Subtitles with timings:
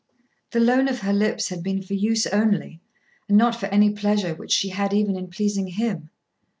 [0.49, 2.81] The loan of her lips had been for use only,
[3.29, 6.09] and not for any pleasure which she had even in pleasing him.